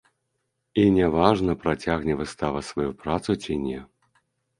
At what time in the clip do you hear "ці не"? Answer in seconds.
3.45-3.79